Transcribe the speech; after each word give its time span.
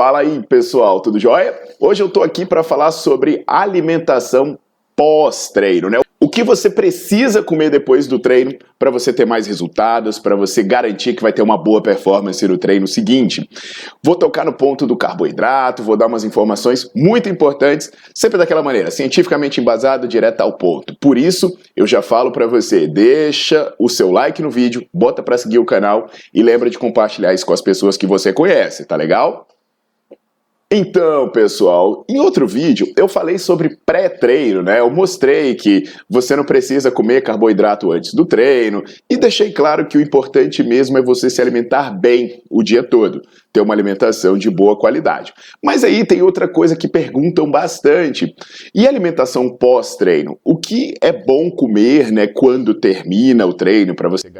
Fala 0.00 0.20
aí, 0.20 0.42
pessoal, 0.48 0.98
tudo 1.02 1.20
jóia? 1.20 1.54
Hoje 1.78 2.02
eu 2.02 2.08
tô 2.08 2.22
aqui 2.22 2.46
para 2.46 2.62
falar 2.62 2.90
sobre 2.90 3.44
alimentação 3.46 4.58
pós-treino, 4.96 5.90
né? 5.90 6.00
O 6.18 6.26
que 6.26 6.42
você 6.42 6.70
precisa 6.70 7.42
comer 7.42 7.68
depois 7.68 8.06
do 8.06 8.18
treino 8.18 8.54
para 8.78 8.90
você 8.90 9.12
ter 9.12 9.26
mais 9.26 9.46
resultados, 9.46 10.18
para 10.18 10.34
você 10.34 10.62
garantir 10.62 11.12
que 11.12 11.22
vai 11.22 11.34
ter 11.34 11.42
uma 11.42 11.62
boa 11.62 11.82
performance 11.82 12.48
no 12.48 12.56
treino 12.56 12.86
seguinte. 12.86 13.46
Vou 14.02 14.16
tocar 14.16 14.46
no 14.46 14.54
ponto 14.54 14.86
do 14.86 14.96
carboidrato, 14.96 15.82
vou 15.82 15.98
dar 15.98 16.06
umas 16.06 16.24
informações 16.24 16.90
muito 16.96 17.28
importantes, 17.28 17.92
sempre 18.14 18.38
daquela 18.38 18.62
maneira, 18.62 18.90
cientificamente 18.90 19.60
embasado, 19.60 20.08
direto 20.08 20.40
ao 20.40 20.56
ponto. 20.56 20.96
Por 20.98 21.18
isso, 21.18 21.58
eu 21.76 21.86
já 21.86 22.00
falo 22.00 22.32
para 22.32 22.46
você, 22.46 22.88
deixa 22.88 23.74
o 23.78 23.86
seu 23.86 24.10
like 24.10 24.40
no 24.40 24.50
vídeo, 24.50 24.86
bota 24.94 25.22
para 25.22 25.36
seguir 25.36 25.58
o 25.58 25.66
canal 25.66 26.08
e 26.32 26.42
lembra 26.42 26.70
de 26.70 26.78
compartilhar 26.78 27.34
isso 27.34 27.44
com 27.44 27.52
as 27.52 27.60
pessoas 27.60 27.98
que 27.98 28.06
você 28.06 28.32
conhece, 28.32 28.86
tá 28.86 28.96
legal? 28.96 29.46
Então, 30.72 31.28
pessoal, 31.30 32.04
em 32.08 32.20
outro 32.20 32.46
vídeo 32.46 32.92
eu 32.96 33.08
falei 33.08 33.38
sobre 33.38 33.76
pré-treino, 33.84 34.62
né? 34.62 34.78
Eu 34.78 34.88
mostrei 34.88 35.56
que 35.56 35.82
você 36.08 36.36
não 36.36 36.44
precisa 36.44 36.92
comer 36.92 37.22
carboidrato 37.22 37.90
antes 37.90 38.14
do 38.14 38.24
treino 38.24 38.84
e 39.10 39.16
deixei 39.16 39.50
claro 39.50 39.88
que 39.88 39.98
o 39.98 40.00
importante 40.00 40.62
mesmo 40.62 40.96
é 40.96 41.02
você 41.02 41.28
se 41.28 41.42
alimentar 41.42 41.90
bem 41.90 42.40
o 42.48 42.62
dia 42.62 42.84
todo, 42.84 43.20
ter 43.52 43.60
uma 43.60 43.74
alimentação 43.74 44.38
de 44.38 44.48
boa 44.48 44.78
qualidade. 44.78 45.32
Mas 45.60 45.82
aí 45.82 46.04
tem 46.04 46.22
outra 46.22 46.46
coisa 46.46 46.76
que 46.76 46.86
perguntam 46.86 47.50
bastante. 47.50 48.32
E 48.72 48.86
alimentação 48.86 49.50
pós-treino? 49.50 50.38
O 50.44 50.56
que 50.56 50.94
é 51.02 51.10
bom 51.10 51.50
comer, 51.50 52.12
né, 52.12 52.28
quando 52.28 52.74
termina 52.74 53.44
o 53.44 53.54
treino 53.54 53.96
para 53.96 54.08
você 54.08 54.30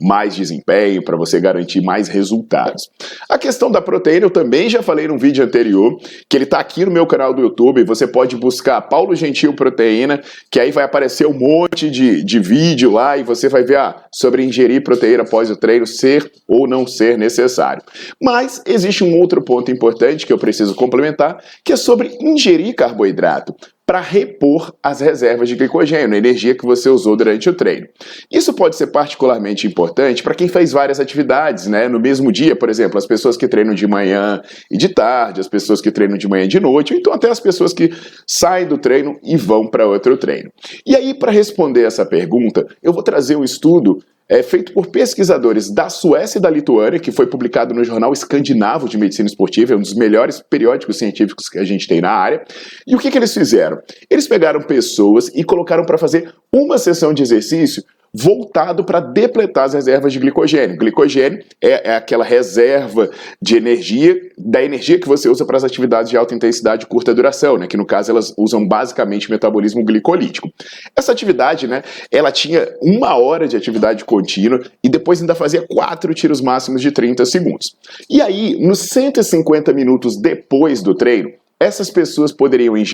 mais 0.00 0.34
desempenho, 0.34 1.02
para 1.04 1.16
você 1.16 1.40
garantir 1.40 1.80
mais 1.80 2.08
resultados. 2.08 2.90
A 3.28 3.38
questão 3.38 3.70
da 3.70 3.80
proteína 3.80 4.26
eu 4.26 4.30
também 4.30 4.68
já 4.68 4.82
falei 4.82 5.08
num 5.08 5.18
vídeo 5.18 5.44
anterior, 5.44 5.96
que 6.28 6.36
ele 6.36 6.44
está 6.44 6.58
aqui 6.58 6.84
no 6.84 6.90
meu 6.90 7.06
canal 7.06 7.32
do 7.32 7.42
YouTube, 7.42 7.84
você 7.84 8.06
pode 8.06 8.36
buscar 8.36 8.80
Paulo 8.82 9.14
Gentil 9.14 9.54
Proteína, 9.54 10.20
que 10.50 10.60
aí 10.60 10.70
vai 10.70 10.84
aparecer 10.84 11.26
um 11.26 11.38
monte 11.38 11.90
de, 11.90 12.22
de 12.22 12.38
vídeo 12.38 12.92
lá 12.92 13.16
e 13.16 13.22
você 13.22 13.48
vai 13.48 13.62
ver 13.62 13.76
ah, 13.76 14.04
sobre 14.12 14.44
ingerir 14.44 14.82
proteína 14.82 15.22
após 15.22 15.50
o 15.50 15.56
treino 15.56 15.86
ser 15.86 16.30
ou 16.48 16.66
não 16.66 16.86
ser 16.86 17.16
necessário. 17.16 17.82
Mas 18.20 18.62
existe 18.66 19.04
um 19.04 19.18
outro 19.18 19.42
ponto 19.42 19.70
importante 19.70 20.26
que 20.26 20.32
eu 20.32 20.38
preciso 20.38 20.74
complementar, 20.74 21.38
que 21.64 21.72
é 21.72 21.76
sobre 21.76 22.16
ingerir 22.20 22.74
carboidrato 22.74 23.54
para 23.86 24.00
repor 24.00 24.74
as 24.82 25.00
reservas 25.00 25.48
de 25.48 25.56
glicogênio, 25.56 26.14
a 26.14 26.18
energia 26.18 26.54
que 26.54 26.64
você 26.64 26.88
usou 26.88 27.16
durante 27.16 27.48
o 27.50 27.54
treino. 27.54 27.86
Isso 28.32 28.54
pode 28.54 28.76
ser 28.76 28.86
particularmente 28.88 29.66
importante 29.66 30.22
para 30.22 30.34
quem 30.34 30.48
faz 30.48 30.72
várias 30.72 30.98
atividades, 30.98 31.66
né? 31.66 31.86
No 31.86 32.00
mesmo 32.00 32.32
dia, 32.32 32.56
por 32.56 32.70
exemplo, 32.70 32.96
as 32.96 33.06
pessoas 33.06 33.36
que 33.36 33.46
treinam 33.46 33.74
de 33.74 33.86
manhã 33.86 34.40
e 34.70 34.78
de 34.78 34.88
tarde, 34.88 35.40
as 35.40 35.48
pessoas 35.48 35.80
que 35.80 35.90
treinam 35.90 36.16
de 36.16 36.26
manhã 36.26 36.44
e 36.44 36.48
de 36.48 36.60
noite, 36.60 36.94
ou 36.94 36.98
então 36.98 37.12
até 37.12 37.28
as 37.28 37.40
pessoas 37.40 37.74
que 37.74 37.90
saem 38.26 38.66
do 38.66 38.78
treino 38.78 39.18
e 39.22 39.36
vão 39.36 39.68
para 39.68 39.86
outro 39.86 40.16
treino. 40.16 40.50
E 40.86 40.96
aí, 40.96 41.12
para 41.12 41.30
responder 41.30 41.84
essa 41.84 42.06
pergunta, 42.06 42.66
eu 42.82 42.92
vou 42.92 43.02
trazer 43.02 43.36
um 43.36 43.44
estudo 43.44 43.98
é 44.28 44.42
feito 44.42 44.72
por 44.72 44.86
pesquisadores 44.86 45.70
da 45.70 45.90
Suécia 45.90 46.38
e 46.38 46.42
da 46.42 46.48
Lituânia, 46.48 46.98
que 46.98 47.12
foi 47.12 47.26
publicado 47.26 47.74
no 47.74 47.84
Jornal 47.84 48.12
Escandinavo 48.12 48.88
de 48.88 48.96
Medicina 48.96 49.28
Esportiva, 49.28 49.74
é 49.74 49.76
um 49.76 49.80
dos 49.80 49.94
melhores 49.94 50.40
periódicos 50.40 50.96
científicos 50.98 51.48
que 51.48 51.58
a 51.58 51.64
gente 51.64 51.86
tem 51.86 52.00
na 52.00 52.10
área. 52.10 52.42
E 52.86 52.94
o 52.94 52.98
que, 52.98 53.10
que 53.10 53.18
eles 53.18 53.34
fizeram? 53.34 53.78
Eles 54.08 54.26
pegaram 54.26 54.62
pessoas 54.62 55.28
e 55.28 55.44
colocaram 55.44 55.84
para 55.84 55.98
fazer 55.98 56.34
uma 56.52 56.78
sessão 56.78 57.12
de 57.12 57.22
exercício 57.22 57.82
voltado 58.14 58.84
para 58.84 59.00
depletar 59.00 59.64
as 59.64 59.74
reservas 59.74 60.12
de 60.12 60.20
glicogênio. 60.20 60.76
Glicogênio 60.76 61.44
é, 61.60 61.90
é, 61.90 61.96
aquela 61.96 62.24
reserva 62.24 63.10
de 63.42 63.56
energia, 63.56 64.16
da 64.38 64.62
energia 64.62 65.00
que 65.00 65.08
você 65.08 65.28
usa 65.28 65.44
para 65.44 65.56
as 65.56 65.64
atividades 65.64 66.10
de 66.10 66.16
alta 66.16 66.34
intensidade 66.34 66.84
e 66.84 66.86
curta 66.86 67.12
duração, 67.12 67.58
né? 67.58 67.66
que 67.66 67.76
no 67.76 67.84
caso 67.84 68.12
elas 68.12 68.32
usam 68.38 68.66
basicamente 68.66 69.28
metabolismo 69.30 69.84
glicolítico. 69.84 70.48
Essa 70.94 71.10
atividade, 71.10 71.66
né, 71.66 71.82
ela 72.10 72.30
tinha 72.30 72.68
uma 72.80 73.16
hora 73.16 73.48
de 73.48 73.56
atividade 73.56 74.04
contínua 74.04 74.62
e 74.82 74.88
depois 74.88 75.20
ainda 75.20 75.34
fazia 75.34 75.66
quatro 75.66 76.14
tiros 76.14 76.40
máximos 76.40 76.80
de 76.80 76.92
30 76.92 77.24
segundos. 77.26 77.74
E 78.08 78.22
aí, 78.22 78.56
nos 78.64 78.78
150 78.80 79.72
minutos 79.72 80.16
depois 80.16 80.82
do 80.82 80.94
treino, 80.94 81.32
essas 81.58 81.90
pessoas 81.90 82.32
poderiam 82.32 82.76
ingerir 82.76 82.93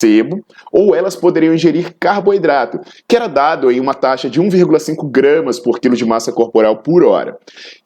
sebo, 0.00 0.44
ou 0.72 0.94
elas 0.94 1.14
poderiam 1.14 1.54
ingerir 1.54 1.94
carboidrato, 2.00 2.80
que 3.06 3.14
era 3.14 3.26
dado 3.26 3.70
em 3.70 3.78
uma 3.78 3.94
taxa 3.94 4.30
de 4.30 4.40
1,5 4.40 5.10
gramas 5.10 5.60
por 5.60 5.78
quilo 5.78 5.96
de 5.96 6.04
massa 6.04 6.32
corporal 6.32 6.78
por 6.78 7.04
hora. 7.04 7.36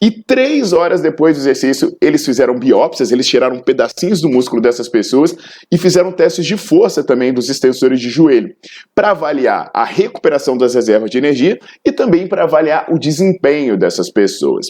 E 0.00 0.10
três 0.10 0.72
horas 0.72 1.00
depois 1.00 1.36
do 1.36 1.40
exercício, 1.40 1.96
eles 2.00 2.24
fizeram 2.24 2.58
biópsias, 2.58 3.10
eles 3.10 3.26
tiraram 3.26 3.58
pedacinhos 3.60 4.20
do 4.20 4.28
músculo 4.28 4.62
dessas 4.62 4.88
pessoas 4.88 5.34
e 5.70 5.76
fizeram 5.76 6.12
testes 6.12 6.46
de 6.46 6.56
força 6.56 7.02
também 7.02 7.32
dos 7.32 7.48
extensores 7.48 8.00
de 8.00 8.08
joelho, 8.08 8.54
para 8.94 9.10
avaliar 9.10 9.70
a 9.74 9.84
recuperação 9.84 10.56
das 10.56 10.74
reservas 10.74 11.10
de 11.10 11.18
energia 11.18 11.58
e 11.84 11.90
também 11.90 12.26
para 12.26 12.44
avaliar 12.44 12.86
o 12.90 12.98
desempenho 12.98 13.76
dessas 13.76 14.10
pessoas. 14.10 14.66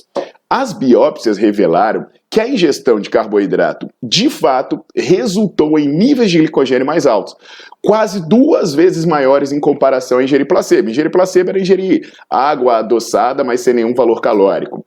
As 0.48 0.72
biópsias 0.72 1.36
revelaram 1.38 2.06
que 2.30 2.40
a 2.40 2.48
ingestão 2.48 3.00
de 3.00 3.08
carboidrato, 3.08 3.88
de 4.02 4.28
fato, 4.28 4.84
resultou 4.94 5.78
em 5.78 5.88
níveis 5.88 6.30
de 6.30 6.38
glicogênio 6.38 6.86
mais 6.86 7.06
altos, 7.06 7.34
quase 7.82 8.28
duas 8.28 8.74
vezes 8.74 9.04
maiores 9.04 9.52
em 9.52 9.60
comparação 9.60 10.18
a 10.18 10.24
ingerir 10.24 10.46
placebo. 10.46 10.90
Ingerir 10.90 11.10
placebo 11.10 11.50
era 11.50 11.60
ingerir 11.60 12.12
água 12.28 12.78
adoçada, 12.78 13.44
mas 13.44 13.60
sem 13.60 13.74
nenhum 13.74 13.94
valor 13.94 14.20
calórico. 14.20 14.84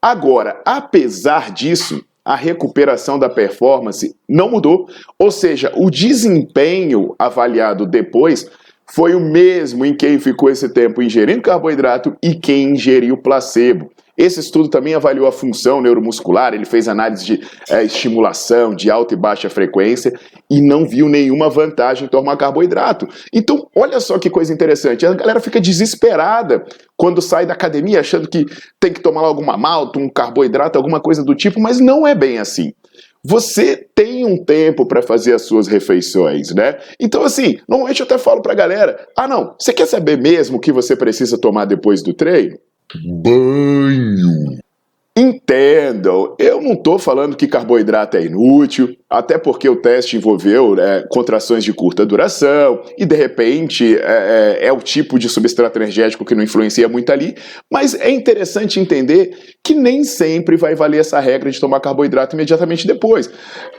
Agora, 0.00 0.60
apesar 0.64 1.50
disso, 1.52 2.04
a 2.24 2.36
recuperação 2.36 3.18
da 3.18 3.28
performance 3.28 4.16
não 4.28 4.50
mudou, 4.50 4.88
ou 5.18 5.30
seja, 5.30 5.72
o 5.76 5.90
desempenho 5.90 7.14
avaliado 7.18 7.86
depois 7.86 8.50
foi 8.86 9.14
o 9.14 9.20
mesmo 9.20 9.84
em 9.84 9.96
quem 9.96 10.18
ficou 10.18 10.50
esse 10.50 10.68
tempo 10.68 11.02
ingerindo 11.02 11.42
carboidrato 11.42 12.16
e 12.22 12.34
quem 12.34 12.70
ingeriu 12.70 13.16
placebo. 13.16 13.90
Esse 14.16 14.40
estudo 14.40 14.68
também 14.68 14.94
avaliou 14.94 15.26
a 15.26 15.32
função 15.32 15.80
neuromuscular, 15.80 16.54
ele 16.54 16.64
fez 16.64 16.86
análise 16.86 17.24
de 17.24 17.40
é, 17.68 17.82
estimulação 17.82 18.74
de 18.74 18.90
alta 18.90 19.14
e 19.14 19.16
baixa 19.16 19.50
frequência 19.50 20.12
e 20.48 20.60
não 20.62 20.86
viu 20.86 21.08
nenhuma 21.08 21.50
vantagem 21.50 22.06
em 22.06 22.08
tomar 22.08 22.36
carboidrato. 22.36 23.08
Então, 23.32 23.68
olha 23.74 23.98
só 23.98 24.18
que 24.18 24.30
coisa 24.30 24.52
interessante, 24.52 25.04
a 25.04 25.12
galera 25.14 25.40
fica 25.40 25.60
desesperada 25.60 26.64
quando 26.96 27.20
sai 27.20 27.44
da 27.44 27.54
academia 27.54 28.00
achando 28.00 28.28
que 28.28 28.46
tem 28.78 28.92
que 28.92 29.00
tomar 29.00 29.22
alguma 29.22 29.56
malta, 29.56 29.98
um 29.98 30.08
carboidrato, 30.08 30.78
alguma 30.78 31.00
coisa 31.00 31.24
do 31.24 31.34
tipo, 31.34 31.60
mas 31.60 31.80
não 31.80 32.06
é 32.06 32.14
bem 32.14 32.38
assim. 32.38 32.72
Você 33.26 33.88
tem 33.94 34.26
um 34.26 34.44
tempo 34.44 34.86
para 34.86 35.02
fazer 35.02 35.32
as 35.32 35.42
suas 35.42 35.66
refeições, 35.66 36.54
né? 36.54 36.76
Então, 37.00 37.22
assim, 37.22 37.58
normalmente 37.66 38.00
eu 38.00 38.04
até 38.04 38.18
falo 38.18 38.42
para 38.42 38.52
a 38.52 38.56
galera: 38.56 39.08
ah, 39.16 39.26
não, 39.26 39.54
você 39.58 39.72
quer 39.72 39.86
saber 39.86 40.20
mesmo 40.20 40.58
o 40.58 40.60
que 40.60 40.70
você 40.70 40.94
precisa 40.94 41.38
tomar 41.38 41.64
depois 41.64 42.02
do 42.02 42.12
treino? 42.12 42.58
banho. 43.02 43.73
Entendam, 45.16 46.34
eu 46.40 46.60
não 46.60 46.72
estou 46.72 46.98
falando 46.98 47.36
que 47.36 47.46
carboidrato 47.46 48.16
é 48.16 48.24
inútil, 48.24 48.96
até 49.08 49.38
porque 49.38 49.68
o 49.68 49.76
teste 49.76 50.16
envolveu 50.16 50.74
né, 50.74 51.04
contrações 51.08 51.62
de 51.62 51.72
curta 51.72 52.04
duração 52.04 52.82
e 52.98 53.06
de 53.06 53.14
repente 53.14 53.96
é, 53.96 54.58
é, 54.60 54.66
é, 54.66 54.72
o 54.72 54.80
tipo 54.80 55.16
de 55.16 55.28
substrato 55.28 55.78
energético 55.78 56.24
que 56.24 56.34
não 56.34 56.42
influencia 56.42 56.88
muito 56.88 57.12
ali, 57.12 57.36
mas 57.70 57.94
é 57.94 58.10
interessante 58.10 58.80
entender 58.80 59.38
que 59.62 59.72
nem 59.72 60.02
sempre 60.02 60.56
vai 60.56 60.74
valer 60.74 60.98
essa 60.98 61.20
regra 61.20 61.48
de 61.48 61.60
tomar 61.60 61.78
carboidrato 61.78 62.34
imediatamente 62.34 62.84
depois. 62.84 63.30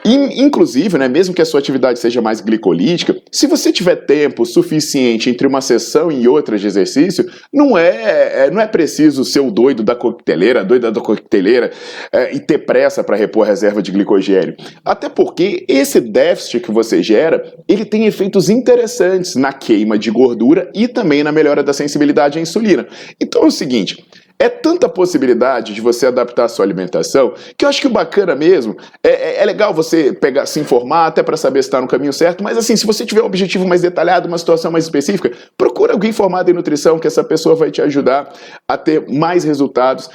inclusive, 0.05 0.97
né, 0.97 1.09
mesmo 1.09 1.35
que 1.35 1.41
a 1.41 1.45
sua 1.45 1.59
atividade 1.59 1.99
seja 1.99 2.21
mais 2.21 2.39
glicolítica, 2.39 3.13
se 3.29 3.45
você 3.45 3.73
tiver 3.73 3.97
tempo 4.05 4.45
suficiente 4.45 5.29
entre 5.29 5.45
uma 5.45 5.59
sessão 5.59 6.09
e 6.09 6.29
outra 6.29 6.57
de 6.57 6.65
exercício, 6.65 7.29
não 7.51 7.77
é, 7.77 8.45
é 8.45 8.51
não 8.51 8.61
é 8.61 8.67
preciso 8.67 9.25
ser 9.25 9.41
o 9.41 9.51
doido 9.51 9.83
da 9.83 9.95
coqueteleira, 9.95 10.63
doida 10.63 10.89
da 10.89 11.01
coqueteleira 11.01 11.24
coqueteleira 11.25 11.71
é, 12.11 12.33
e 12.33 12.39
ter 12.39 12.59
pressa 12.59 13.03
para 13.03 13.15
repor 13.15 13.45
a 13.45 13.49
reserva 13.49 13.81
de 13.81 13.91
glicogênio. 13.91 14.55
Até 14.83 15.09
porque 15.09 15.65
esse 15.67 15.99
déficit 15.99 16.61
que 16.61 16.71
você 16.71 17.01
gera, 17.01 17.53
ele 17.67 17.83
tem 17.83 18.05
efeitos 18.05 18.49
interessantes 18.49 19.35
na 19.35 19.51
queima 19.51 19.97
de 19.97 20.11
gordura 20.11 20.69
e 20.73 20.87
também 20.87 21.23
na 21.23 21.31
melhora 21.31 21.63
da 21.63 21.73
sensibilidade 21.73 22.37
à 22.37 22.41
insulina. 22.41 22.87
Então 23.19 23.43
é 23.43 23.47
o 23.47 23.51
seguinte, 23.51 24.05
é 24.37 24.49
tanta 24.49 24.89
possibilidade 24.89 25.73
de 25.73 25.79
você 25.79 26.07
adaptar 26.07 26.45
a 26.45 26.47
sua 26.49 26.65
alimentação 26.65 27.33
que 27.57 27.63
eu 27.63 27.69
acho 27.69 27.79
que 27.79 27.87
o 27.87 27.89
bacana 27.89 28.35
mesmo 28.35 28.75
é, 29.01 29.09
é, 29.09 29.41
é 29.41 29.45
legal 29.45 29.73
você 29.73 30.11
pegar, 30.11 30.45
se 30.45 30.59
informar 30.59 31.07
até 31.07 31.23
para 31.23 31.37
saber 31.37 31.63
se 31.63 31.69
está 31.69 31.79
no 31.79 31.87
caminho 31.87 32.11
certo, 32.11 32.43
mas 32.43 32.57
assim, 32.57 32.75
se 32.75 32.85
você 32.85 33.05
tiver 33.05 33.21
um 33.21 33.25
objetivo 33.25 33.65
mais 33.65 33.81
detalhado, 33.81 34.27
uma 34.27 34.37
situação 34.37 34.71
mais 34.71 34.83
específica, 34.83 35.31
procura 35.57 35.93
alguém 35.93 36.11
formado 36.11 36.51
em 36.51 36.53
nutrição 36.53 36.99
que 36.99 37.07
essa 37.07 37.23
pessoa 37.23 37.55
vai 37.55 37.71
te 37.71 37.81
ajudar 37.81 38.33
a 38.67 38.77
ter 38.77 39.07
mais 39.07 39.45
resultados 39.45 40.09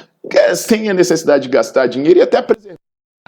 sem 0.55 0.89
a 0.89 0.93
necessidade 0.93 1.43
de 1.43 1.49
gastar 1.49 1.87
dinheiro 1.87 2.19
e 2.19 2.21
até 2.21 2.41
preservar 2.41 2.77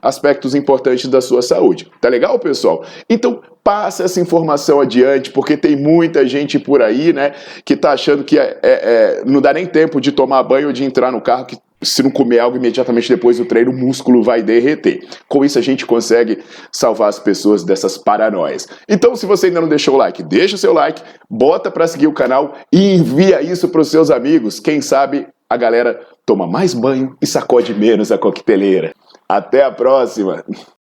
aspectos 0.04 0.54
importantes 0.54 1.08
da 1.08 1.22
sua 1.22 1.42
saúde. 1.42 1.90
Tá 2.02 2.10
legal, 2.10 2.38
pessoal? 2.38 2.84
Então, 3.10 3.42
passa 3.64 4.04
essa 4.04 4.20
informação 4.20 4.82
adiante, 4.82 5.32
porque 5.32 5.56
tem 5.56 5.78
muita 5.78 6.28
gente 6.28 6.60
por 6.60 6.82
aí, 6.82 7.14
né, 7.14 7.32
que 7.64 7.78
tá 7.78 7.94
achando 7.94 8.24
que 8.24 8.38
é, 8.38 8.60
é, 8.62 8.70
é, 8.72 9.24
não 9.26 9.40
dá 9.40 9.54
nem 9.54 9.66
tempo 9.66 10.02
de 10.02 10.12
tomar 10.12 10.44
banho 10.44 10.68
ou 10.68 10.74
de 10.74 10.84
entrar 10.84 11.10
no 11.12 11.22
carro, 11.22 11.46
que 11.46 11.58
se 11.82 12.04
não 12.04 12.12
comer 12.12 12.40
algo 12.40 12.58
imediatamente 12.58 13.10
depois 13.10 13.38
do 13.38 13.46
treino, 13.46 13.72
o 13.72 13.76
músculo 13.76 14.24
vai 14.24 14.42
derreter. 14.42 15.06
Com 15.28 15.44
isso, 15.44 15.60
a 15.60 15.62
gente 15.62 15.86
consegue 15.86 16.40
salvar 16.72 17.10
as 17.10 17.20
pessoas 17.20 17.64
dessas 17.64 17.98
paranoias. 17.98 18.68
Então, 18.88 19.16
se 19.16 19.26
você 19.26 19.48
ainda 19.48 19.62
não 19.62 19.68
deixou 19.68 19.96
o 19.96 19.98
like, 19.98 20.24
deixa 20.24 20.56
o 20.56 20.58
seu 20.58 20.74
like, 20.74 21.02
bota 21.30 21.70
para 21.70 21.88
seguir 21.88 22.08
o 22.08 22.14
canal 22.14 22.56
e 22.72 22.96
envia 22.96 23.42
isso 23.42 23.68
para 23.68 23.82
os 23.82 23.90
seus 23.90 24.10
amigos. 24.10 24.62
Quem 24.62 24.80
sabe 24.82 25.28
a 25.50 25.58
galera 25.58 26.00
toma 26.26 26.48
mais 26.48 26.74
banho 26.74 27.16
e 27.22 27.28
sacode 27.28 27.74
menos 27.74 28.12
a 28.12 28.18
coqueteleira. 28.18 28.94
Até 29.28 29.64
a 29.64 29.72
próxima! 29.72 30.44